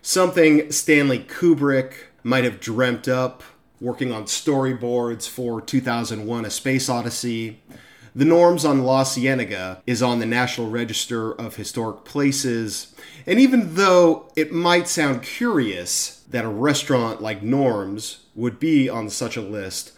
Something 0.02 0.72
Stanley 0.72 1.20
Kubrick 1.20 1.94
might 2.24 2.46
have 2.46 2.60
dreamt 2.60 3.08
up 3.08 3.44
working 3.80 4.12
on 4.12 4.24
storyboards 4.24 5.30
for 5.30 5.62
2001 5.62 6.46
A 6.46 6.50
Space 6.50 6.90
Odyssey. 6.90 7.62
The 8.16 8.26
Norms 8.26 8.66
on 8.66 8.84
La 8.84 9.04
Cienega 9.04 9.84
is 9.86 10.02
on 10.02 10.18
the 10.18 10.26
National 10.26 10.72
Register 10.72 11.32
of 11.32 11.58
Historic 11.58 12.06
Places, 12.06 12.96
and 13.28 13.40
even 13.40 13.76
though 13.76 14.32
it 14.36 14.52
might 14.52 14.88
sound 14.88 15.22
curious 15.22 16.15
that 16.29 16.46
a 16.46 16.50
restaurant 16.50 17.22
like 17.22 17.41
Norms 17.41 18.25
would 18.36 18.60
be 18.60 18.89
on 18.89 19.10
such 19.10 19.38
a 19.38 19.41
list, 19.41 19.91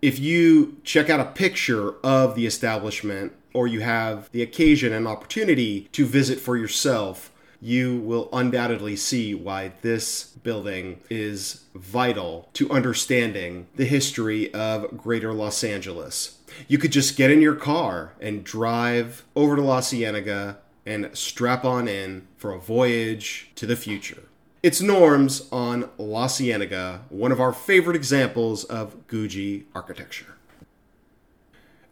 if 0.00 0.18
you 0.18 0.76
check 0.84 1.10
out 1.10 1.20
a 1.20 1.24
picture 1.24 1.94
of 2.04 2.34
the 2.34 2.46
establishment 2.46 3.32
or 3.52 3.66
you 3.66 3.80
have 3.80 4.30
the 4.30 4.42
occasion 4.42 4.92
and 4.92 5.08
opportunity 5.08 5.88
to 5.92 6.06
visit 6.06 6.38
for 6.38 6.56
yourself, 6.56 7.32
you 7.60 7.98
will 7.98 8.28
undoubtedly 8.32 8.94
see 8.94 9.34
why 9.34 9.72
this 9.82 10.24
building 10.24 11.00
is 11.10 11.64
vital 11.74 12.48
to 12.52 12.70
understanding 12.70 13.66
the 13.74 13.84
history 13.84 14.52
of 14.54 14.96
greater 14.96 15.32
Los 15.32 15.64
Angeles. 15.64 16.38
You 16.68 16.78
could 16.78 16.92
just 16.92 17.16
get 17.16 17.30
in 17.30 17.42
your 17.42 17.56
car 17.56 18.12
and 18.20 18.44
drive 18.44 19.24
over 19.34 19.56
to 19.56 19.62
La 19.62 19.80
Cienega 19.80 20.58
and 20.86 21.10
strap 21.12 21.64
on 21.64 21.88
in 21.88 22.26
for 22.36 22.52
a 22.52 22.60
voyage 22.60 23.50
to 23.56 23.66
the 23.66 23.76
future. 23.76 24.27
It's 24.60 24.80
Norms 24.80 25.46
on 25.52 25.88
La 25.98 26.26
Cienega, 26.26 27.02
one 27.10 27.30
of 27.30 27.40
our 27.40 27.52
favorite 27.52 27.94
examples 27.94 28.64
of 28.64 29.06
Googie 29.06 29.66
architecture. 29.72 30.34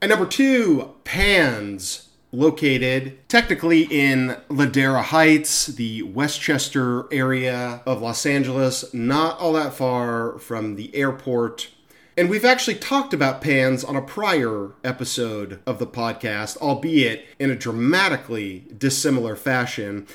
And 0.02 0.10
number 0.10 0.26
two, 0.26 0.96
Pann's, 1.04 2.08
located 2.32 3.20
technically 3.28 3.82
in 3.82 4.36
Ladera 4.48 5.04
Heights, 5.04 5.66
the 5.66 6.02
Westchester 6.02 7.06
area 7.14 7.82
of 7.86 8.02
Los 8.02 8.26
Angeles, 8.26 8.92
not 8.92 9.38
all 9.38 9.52
that 9.52 9.72
far 9.72 10.36
from 10.40 10.74
the 10.74 10.92
airport. 10.92 11.70
And 12.16 12.28
we've 12.28 12.44
actually 12.44 12.78
talked 12.78 13.14
about 13.14 13.40
Pann's 13.40 13.84
on 13.84 13.94
a 13.94 14.02
prior 14.02 14.72
episode 14.82 15.60
of 15.66 15.78
the 15.78 15.86
podcast, 15.86 16.56
albeit 16.56 17.26
in 17.38 17.48
a 17.48 17.56
dramatically 17.56 18.64
dissimilar 18.76 19.36
fashion. 19.36 20.08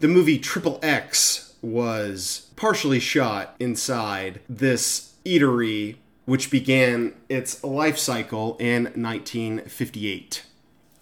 The 0.00 0.08
movie 0.08 0.40
Triple 0.40 0.80
X 0.82 1.50
was 1.62 2.50
partially 2.56 3.00
shot 3.00 3.54
inside 3.58 4.40
this 4.48 5.14
eatery, 5.24 5.96
which 6.24 6.50
began 6.50 7.14
its 7.28 7.62
life 7.64 7.96
cycle 7.96 8.56
in 8.58 8.84
1958. 8.84 10.44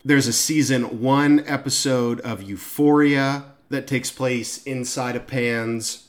There's 0.05 0.27
a 0.27 0.33
season 0.33 1.01
one 1.01 1.45
episode 1.47 2.21
of 2.21 2.43
Euphoria 2.43 3.45
that 3.69 3.87
takes 3.87 4.11
place 4.11 4.63
inside 4.65 5.17
of 5.17 5.27
Pann's. 5.27 6.09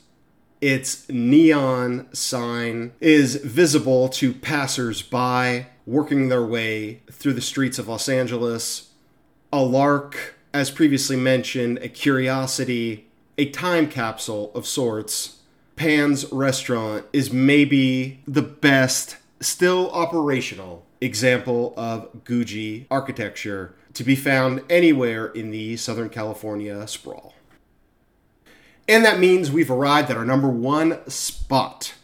Its 0.60 1.08
neon 1.08 2.06
sign 2.14 2.92
is 3.00 3.36
visible 3.36 4.08
to 4.08 4.32
passers-by 4.32 5.66
working 5.84 6.28
their 6.28 6.44
way 6.44 7.02
through 7.10 7.32
the 7.32 7.40
streets 7.40 7.78
of 7.78 7.88
Los 7.88 8.08
Angeles. 8.08 8.90
A 9.52 9.60
lark, 9.62 10.36
as 10.54 10.70
previously 10.70 11.16
mentioned, 11.16 11.78
a 11.78 11.88
curiosity, 11.88 13.10
a 13.38 13.46
time 13.46 13.88
capsule 13.88 14.52
of 14.54 14.66
sorts. 14.66 15.38
Pann's 15.76 16.30
restaurant 16.32 17.06
is 17.12 17.32
maybe 17.32 18.22
the 18.26 18.42
best, 18.42 19.16
still 19.40 19.90
operational 19.90 20.84
example 21.00 21.74
of 21.76 22.24
Googie 22.24 22.86
architecture 22.90 23.74
to 23.94 24.04
be 24.04 24.14
found 24.14 24.62
anywhere 24.70 25.26
in 25.26 25.50
the 25.50 25.76
Southern 25.76 26.08
California 26.08 26.86
sprawl. 26.86 27.34
And 28.88 29.04
that 29.04 29.18
means 29.18 29.50
we've 29.50 29.70
arrived 29.70 30.10
at 30.10 30.16
our 30.16 30.24
number 30.24 30.48
one 30.48 30.98
spot, 31.08 31.94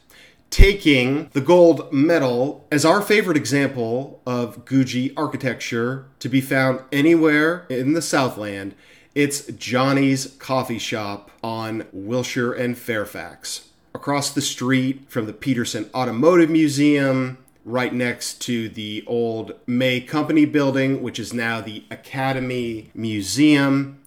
taking 0.50 1.28
the 1.32 1.40
gold 1.40 1.92
medal 1.92 2.66
as 2.70 2.84
our 2.84 3.02
favorite 3.02 3.36
example 3.36 4.22
of 4.26 4.64
Googie 4.64 5.12
architecture 5.16 6.06
to 6.20 6.28
be 6.28 6.40
found 6.40 6.80
anywhere 6.92 7.66
in 7.68 7.92
the 7.92 8.02
Southland 8.02 8.74
it's 9.18 9.46
Johnny's 9.46 10.36
Coffee 10.38 10.78
Shop 10.78 11.32
on 11.42 11.86
Wilshire 11.92 12.52
and 12.52 12.78
Fairfax. 12.78 13.70
Across 13.92 14.30
the 14.30 14.40
street 14.40 15.06
from 15.08 15.26
the 15.26 15.32
Petersen 15.32 15.90
Automotive 15.92 16.48
Museum, 16.48 17.38
right 17.64 17.92
next 17.92 18.40
to 18.42 18.68
the 18.68 19.02
old 19.08 19.54
May 19.66 20.00
Company 20.00 20.44
building, 20.44 21.02
which 21.02 21.18
is 21.18 21.34
now 21.34 21.60
the 21.60 21.82
Academy 21.90 22.92
Museum. 22.94 23.98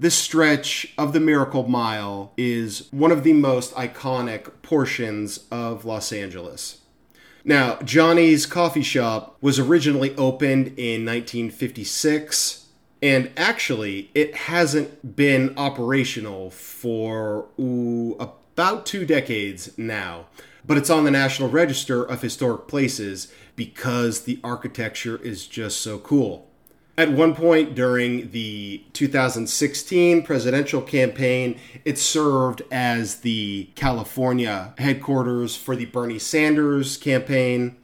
This 0.00 0.16
stretch 0.16 0.92
of 0.98 1.12
the 1.12 1.20
Miracle 1.20 1.68
Mile 1.68 2.32
is 2.36 2.88
one 2.90 3.12
of 3.12 3.22
the 3.22 3.34
most 3.34 3.72
iconic 3.76 4.50
portions 4.62 5.44
of 5.48 5.84
Los 5.84 6.12
Angeles. 6.12 6.78
Now, 7.44 7.76
Johnny's 7.82 8.46
Coffee 8.46 8.82
Shop 8.82 9.36
was 9.40 9.60
originally 9.60 10.16
opened 10.16 10.74
in 10.76 11.06
1956 11.06 12.65
and 13.06 13.30
actually, 13.36 14.10
it 14.16 14.34
hasn't 14.34 15.14
been 15.14 15.54
operational 15.56 16.50
for 16.50 17.46
ooh, 17.56 18.16
about 18.18 18.84
two 18.84 19.06
decades 19.06 19.70
now. 19.78 20.26
But 20.66 20.76
it's 20.76 20.90
on 20.90 21.04
the 21.04 21.12
National 21.12 21.48
Register 21.48 22.02
of 22.02 22.20
Historic 22.20 22.66
Places 22.66 23.32
because 23.54 24.22
the 24.22 24.40
architecture 24.42 25.18
is 25.18 25.46
just 25.46 25.80
so 25.80 25.98
cool. 25.98 26.50
At 26.98 27.12
one 27.12 27.36
point 27.36 27.76
during 27.76 28.32
the 28.32 28.82
2016 28.92 30.24
presidential 30.24 30.82
campaign, 30.82 31.60
it 31.84 32.00
served 32.00 32.62
as 32.72 33.20
the 33.20 33.70
California 33.76 34.74
headquarters 34.78 35.54
for 35.54 35.76
the 35.76 35.84
Bernie 35.84 36.18
Sanders 36.18 36.96
campaign. 36.96 37.76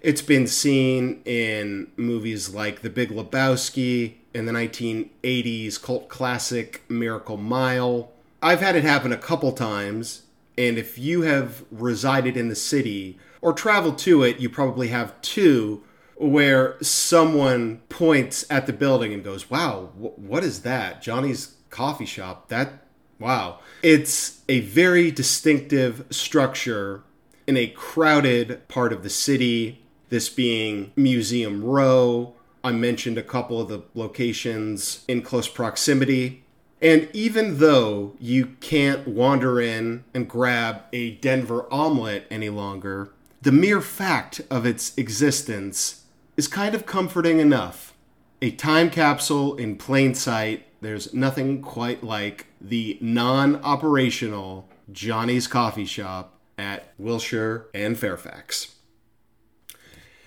It's 0.00 0.22
been 0.22 0.46
seen 0.46 1.20
in 1.26 1.90
movies 1.98 2.54
like 2.54 2.80
The 2.80 2.88
Big 2.88 3.10
Lebowski, 3.10 4.14
in 4.34 4.46
the 4.46 4.52
1980s 4.52 5.80
cult 5.82 6.08
classic 6.08 6.82
Miracle 6.88 7.36
Mile. 7.36 8.10
I've 8.42 8.60
had 8.60 8.76
it 8.76 8.84
happen 8.84 9.12
a 9.12 9.18
couple 9.18 9.52
times, 9.52 10.22
and 10.58 10.78
if 10.78 10.98
you 10.98 11.22
have 11.22 11.64
resided 11.70 12.36
in 12.36 12.48
the 12.48 12.56
city 12.56 13.18
or 13.40 13.52
traveled 13.52 13.98
to 13.98 14.22
it, 14.22 14.38
you 14.38 14.48
probably 14.48 14.88
have 14.88 15.20
two 15.22 15.82
where 16.16 16.76
someone 16.82 17.80
points 17.88 18.44
at 18.48 18.66
the 18.66 18.72
building 18.72 19.12
and 19.12 19.24
goes, 19.24 19.50
Wow, 19.50 19.90
what 19.96 20.44
is 20.44 20.62
that? 20.62 21.02
Johnny's 21.02 21.56
coffee 21.70 22.06
shop. 22.06 22.48
That, 22.48 22.84
wow. 23.18 23.58
It's 23.82 24.42
a 24.48 24.60
very 24.60 25.10
distinctive 25.10 26.06
structure 26.10 27.02
in 27.46 27.56
a 27.56 27.66
crowded 27.66 28.66
part 28.68 28.92
of 28.92 29.02
the 29.02 29.10
city, 29.10 29.84
this 30.10 30.28
being 30.28 30.92
Museum 30.94 31.64
Row 31.64 32.34
I 32.64 32.72
mentioned 32.72 33.18
a 33.18 33.22
couple 33.22 33.60
of 33.60 33.68
the 33.68 33.82
locations 33.94 35.04
in 35.08 35.22
close 35.22 35.48
proximity. 35.48 36.44
And 36.80 37.08
even 37.12 37.58
though 37.58 38.16
you 38.18 38.56
can't 38.60 39.06
wander 39.06 39.60
in 39.60 40.04
and 40.12 40.28
grab 40.28 40.82
a 40.92 41.12
Denver 41.12 41.66
omelet 41.72 42.26
any 42.30 42.48
longer, 42.48 43.10
the 43.40 43.52
mere 43.52 43.80
fact 43.80 44.40
of 44.50 44.66
its 44.66 44.96
existence 44.96 46.04
is 46.36 46.48
kind 46.48 46.74
of 46.74 46.86
comforting 46.86 47.38
enough. 47.38 47.94
A 48.40 48.50
time 48.50 48.90
capsule 48.90 49.56
in 49.56 49.76
plain 49.76 50.14
sight, 50.14 50.66
there's 50.80 51.14
nothing 51.14 51.62
quite 51.62 52.02
like 52.02 52.46
the 52.60 52.98
non 53.00 53.56
operational 53.62 54.68
Johnny's 54.90 55.46
Coffee 55.46 55.84
Shop 55.84 56.38
at 56.58 56.92
Wilshire 56.98 57.66
and 57.72 57.96
Fairfax. 57.98 58.71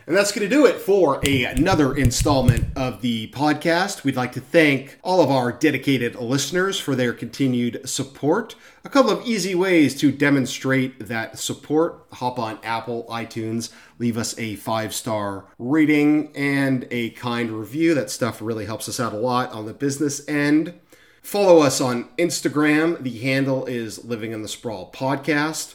And 0.08 0.15
that's 0.15 0.32
going 0.32 0.48
to 0.48 0.56
do 0.56 0.68
it 0.68 0.76
for 0.76 1.20
a, 1.26 1.46
another 1.46 1.96
installment 1.96 2.65
of 2.76 3.02
the 3.02 3.28
podcast. 3.32 4.04
We'd 4.04 4.15
like 4.15 4.34
to 4.34 4.39
thank 4.39 5.00
all 5.02 5.20
of 5.20 5.32
our 5.32 5.52
dedicated 5.52 6.13
listeners 6.13 6.80
for 6.80 6.96
their 6.96 7.12
continued 7.12 7.89
support. 7.89 8.56
A 8.84 8.89
couple 8.89 9.10
of 9.10 9.26
easy 9.26 9.56
ways 9.56 10.00
to 10.02 10.12
demonstrate 10.12 11.08
that 11.08 11.39
support 11.39 12.06
hop 12.13 12.38
on 12.38 12.60
Apple, 12.63 13.06
iTunes, 13.10 13.72
leave 13.98 14.15
us 14.15 14.38
a 14.38 14.56
five 14.58 14.94
star 14.94 15.46
rating 15.58 16.32
and 16.36 16.88
a 16.91 17.10
kind 17.12 17.50
review. 17.50 17.96
That 17.96 18.12
stuff 18.12 18.44
really 18.44 18.68
helps 18.68 18.88
us 18.88 19.00
out 19.00 19.13
a 19.13 19.18
lot 19.18 19.52
on 19.54 19.65
the 19.65 19.74
business 19.74 20.28
end. 20.28 20.80
Follow 21.24 21.63
us 21.63 21.82
on 21.82 22.10
Instagram. 22.20 23.02
The 23.02 23.18
handle 23.18 23.65
is 23.65 24.06
Living 24.06 24.34
in 24.34 24.44
the 24.44 24.48
Sprawl 24.48 24.91
Podcast. 24.91 25.74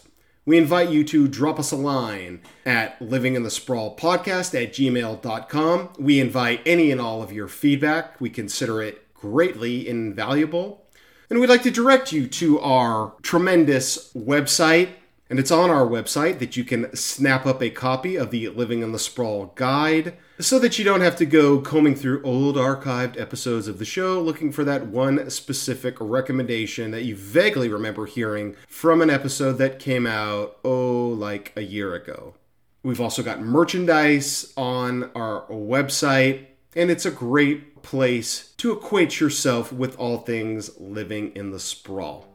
We 0.51 0.59
invite 0.59 0.91
you 0.91 1.05
to 1.05 1.29
drop 1.29 1.61
us 1.61 1.71
a 1.71 1.77
line 1.77 2.41
at 2.67 2.99
livinginthesprawlpodcast 2.99 4.61
at 4.61 4.73
gmail.com. 4.73 5.91
We 5.97 6.19
invite 6.19 6.61
any 6.67 6.91
and 6.91 7.01
all 7.01 7.23
of 7.23 7.31
your 7.31 7.47
feedback. 7.47 8.21
We 8.21 8.31
consider 8.31 8.83
it 8.83 9.15
greatly 9.15 9.87
invaluable. 9.87 10.85
And 11.31 11.39
we'd 11.39 11.51
like 11.51 11.63
to 11.63 11.71
direct 11.71 12.11
you 12.11 12.27
to 12.27 12.59
our 12.59 13.13
tremendous 13.23 14.13
website. 14.13 14.89
And 15.31 15.39
it's 15.39 15.53
on 15.53 15.71
our 15.71 15.87
website 15.87 16.41
that 16.41 16.57
you 16.57 16.65
can 16.65 16.95
snap 16.95 17.47
up 17.47 17.63
a 17.63 17.71
copy 17.71 18.17
of 18.17 18.33
the 18.33 18.49
Living 18.49 18.83
in 18.83 18.91
the 18.91 18.99
Sprawl 18.99 19.53
guide 19.55 20.17
so 20.41 20.59
that 20.59 20.77
you 20.77 20.85
don't 20.85 21.03
have 21.03 21.15
to 21.17 21.25
go 21.25 21.61
combing 21.61 21.95
through 21.95 22.25
old 22.25 22.57
archived 22.57 23.19
episodes 23.19 23.69
of 23.69 23.79
the 23.79 23.85
show 23.85 24.21
looking 24.21 24.51
for 24.51 24.65
that 24.65 24.89
one 24.89 25.31
specific 25.31 25.95
recommendation 26.01 26.91
that 26.91 27.05
you 27.05 27.15
vaguely 27.15 27.69
remember 27.69 28.07
hearing 28.07 28.57
from 28.67 29.01
an 29.01 29.09
episode 29.09 29.53
that 29.59 29.79
came 29.79 30.05
out, 30.05 30.59
oh, 30.65 31.11
like 31.11 31.53
a 31.55 31.63
year 31.63 31.95
ago. 31.95 32.35
We've 32.83 33.01
also 33.01 33.23
got 33.23 33.41
merchandise 33.41 34.53
on 34.57 35.13
our 35.15 35.47
website, 35.49 36.47
and 36.75 36.91
it's 36.91 37.07
a 37.07 37.11
great 37.11 37.83
place 37.83 38.53
to 38.57 38.73
acquaint 38.73 39.21
yourself 39.21 39.73
with 39.73 39.97
all 39.97 40.19
things 40.19 40.77
living 40.81 41.31
in 41.37 41.53
the 41.53 41.61
sprawl. 41.61 42.27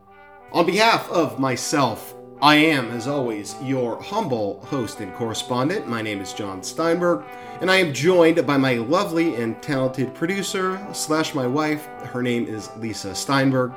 On 0.53 0.65
behalf 0.65 1.09
of 1.09 1.39
myself 1.39 2.15
I 2.41 2.55
am, 2.55 2.91
as 2.91 3.07
always, 3.07 3.55
your 3.63 4.01
humble 4.01 4.59
host 4.65 4.99
and 4.99 5.13
correspondent. 5.15 5.87
My 5.87 6.01
name 6.01 6.19
is 6.19 6.33
John 6.33 6.61
Steinberg, 6.61 7.23
and 7.61 7.71
I 7.71 7.77
am 7.77 7.93
joined 7.93 8.45
by 8.45 8.57
my 8.57 8.73
lovely 8.73 9.35
and 9.35 9.61
talented 9.61 10.13
producer 10.13 10.85
slash 10.91 11.33
my 11.33 11.47
wife. 11.47 11.85
Her 11.85 12.21
name 12.21 12.45
is 12.45 12.69
Lisa 12.77 13.15
Steinberg. 13.15 13.71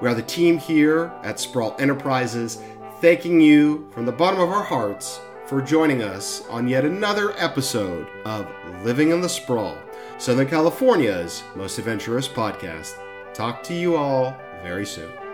We 0.00 0.08
are 0.08 0.14
the 0.14 0.22
team 0.22 0.56
here 0.56 1.12
at 1.24 1.40
Sprawl 1.40 1.74
Enterprises, 1.80 2.62
thanking 3.00 3.40
you 3.40 3.90
from 3.90 4.06
the 4.06 4.12
bottom 4.12 4.40
of 4.40 4.50
our 4.50 4.64
hearts 4.64 5.20
for 5.46 5.60
joining 5.60 6.02
us 6.02 6.46
on 6.48 6.68
yet 6.68 6.84
another 6.84 7.32
episode 7.38 8.06
of 8.24 8.48
Living 8.84 9.10
in 9.10 9.20
the 9.20 9.28
Sprawl, 9.28 9.76
Southern 10.18 10.46
California's 10.46 11.42
most 11.56 11.78
adventurous 11.78 12.28
podcast. 12.28 12.94
Talk 13.34 13.64
to 13.64 13.74
you 13.74 13.96
all 13.96 14.36
very 14.62 14.86
soon. 14.86 15.25